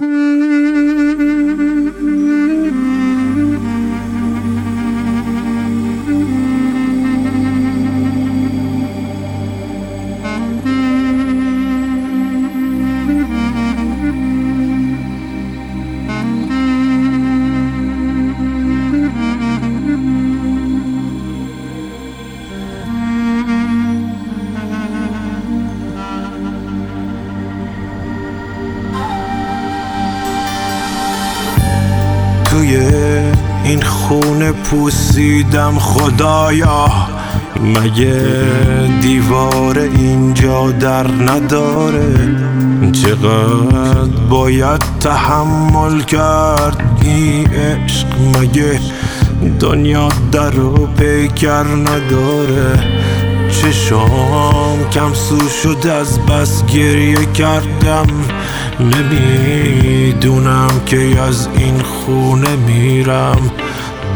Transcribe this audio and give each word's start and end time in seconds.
Música 0.00 0.55
توی 32.56 32.76
این 33.64 33.82
خونه 33.82 34.52
پوسیدم 34.52 35.78
خدایا. 35.78 36.88
مگه 37.62 38.20
دیوار 39.00 39.78
اینجا 39.78 40.70
در 40.70 41.06
نداره؟ 41.08 42.36
چقدر 42.92 44.20
باید 44.30 44.80
تحمل 45.00 46.00
کرد 46.00 46.98
این 47.02 47.46
عشق؟ 47.46 48.06
مگه 48.36 48.80
دنیا 49.60 50.08
در 50.32 50.60
و 50.60 50.86
پیکر 50.86 51.64
نداره؟ 51.64 52.78
چشام 53.50 54.90
کم 54.92 55.14
سو 55.14 55.48
شد 55.48 55.86
از 55.86 56.20
بس 56.20 56.64
گریه 56.66 57.26
کردم. 57.34 58.06
نمی‌دونم 58.80 60.70
که 60.86 61.20
از 61.28 61.48
این 61.56 61.82
خونه 61.82 62.56
میرم. 62.56 63.50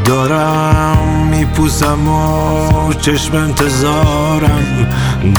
دارم 0.05 1.28
میپوسم 1.31 2.09
و 2.09 2.92
چشم 2.92 3.37
انتظارم. 3.37 4.87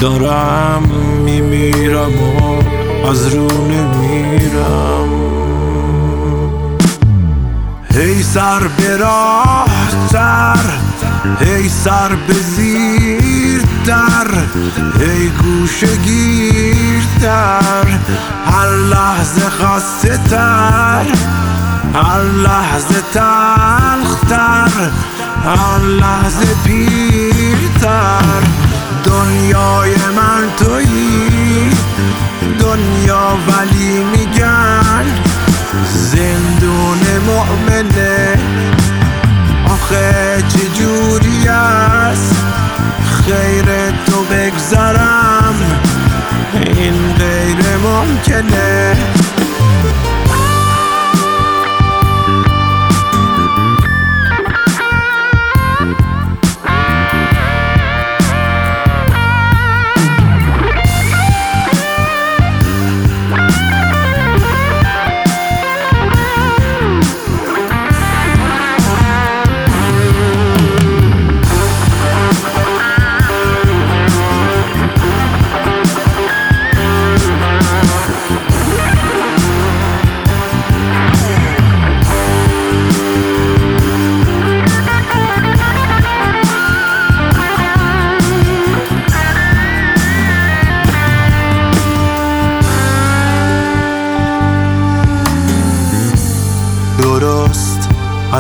دارم 0.02 0.84
میمیرم 1.26 2.24
و 2.24 3.08
از 3.10 3.34
رو 3.34 3.48
نمیرم. 3.68 5.10
هی 7.94 8.24
سر 8.24 8.60
به 8.60 8.98
هی 11.40 11.70
سر 11.70 12.10
به 12.28 12.34
زیرتر 13.86 14.28
هی 15.00 15.30
گوشه 15.30 15.96
گیرتر 15.96 17.88
هر 18.46 18.76
لحظه 18.76 19.50
خسته 19.50 20.18
تر 20.30 21.06
هر 21.94 22.22
لحظه 22.22 23.02
تلختر 23.14 24.92
هر 25.46 25.80
لحظه 25.80 26.56
پیرتر. 26.66 28.42
دنیای 29.04 29.96
من 29.96 30.50
تویی 30.58 31.70
دنیا 32.60 33.38
ولی 33.48 34.04
میگن 34.04 35.06
زندون 35.94 37.00
مؤمنه. 37.28 38.40
آخه 39.66 40.44
چجوری 40.50 41.48
است؟ 41.48 42.36
خیر 43.26 43.71
بگذرم 44.72 45.56
این 46.66 47.14
غیر 47.14 47.78
ممکنه. 47.78 48.91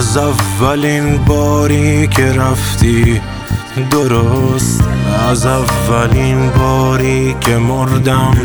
از 0.01 0.17
اولین 0.17 1.17
باری 1.17 2.07
که 2.07 2.33
رفتی 2.33 3.21
درست 3.91 4.83
از 5.29 5.45
اولین 5.45 6.49
باری 6.49 7.35
که 7.41 7.57
مردم 7.57 8.35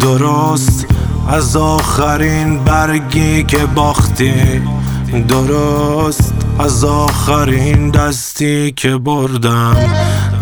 درست 0.00 0.86
از 1.28 1.56
آخرین 1.56 2.64
برگی 2.64 3.42
که 3.42 3.58
باختی 3.58 4.32
درست 5.28 6.34
از 6.58 6.84
آخرین 6.84 7.90
دستی 7.90 8.72
که 8.72 8.96
بردم 8.96 9.76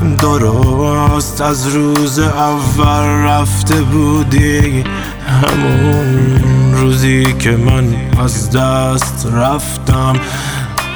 درست 0.01 1.41
از 1.41 1.67
روز 1.67 2.19
اول 2.19 3.05
رفته 3.25 3.75
بودی 3.75 4.85
همون 5.43 6.75
روزی 6.75 7.33
که 7.39 7.51
من 7.51 7.97
از 8.25 8.51
دست 8.51 9.29
رفتم. 9.33 10.17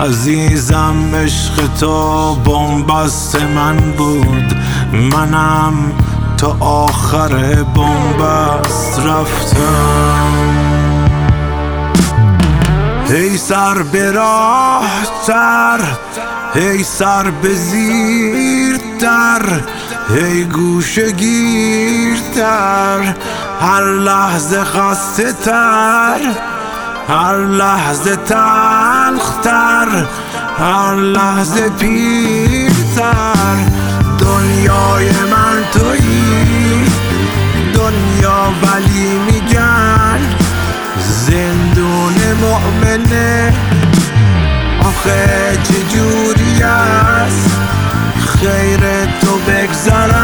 عزیزم 0.01 1.15
عشق 1.15 1.67
تو 1.81 2.35
بنبست 2.35 3.43
من 3.43 3.77
بود. 3.77 4.57
منم 4.93 5.93
تا 6.37 6.57
آخر 6.61 7.63
بنبست 7.63 8.99
رفتم. 8.99 10.65
هی 13.09 13.37
سر 13.37 13.83
به 13.83 14.13
تر 15.27 15.81
هی 16.55 16.85
سر 16.85 17.31
به 17.31 17.55
زیرتر 18.95 19.61
هی 20.15 20.45
گوشه 20.45 21.13
گیرتر 21.13 23.15
هر 23.61 23.85
لحظه 23.85 24.65
خسته 24.65 25.33
تر 25.33 26.21
هر 27.09 27.37
لحظه 27.37 28.17
تلختر 28.17 30.07
هر 30.59 30.95
لحظه 30.95 31.69
پیرتر. 31.69 33.57
دنیای 34.19 35.11
من 35.11 35.65
تویی 35.73 36.91
دنیا 37.75 38.53
ولی 38.63 39.19
میگن 39.19 40.21
زندون 41.01 42.15
مؤمنه. 42.41 43.55
آخه 44.81 45.59
چجوری 45.63 46.63
است؟ 46.63 47.51
غیر 48.43 49.05
تو 49.21 49.39
بگذرم 49.39 50.24